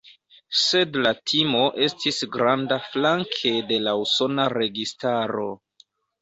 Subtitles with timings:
[0.59, 5.47] Sed la timo estis granda flanke de la usona registaro.